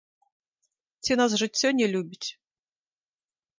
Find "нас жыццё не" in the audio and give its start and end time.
1.21-1.87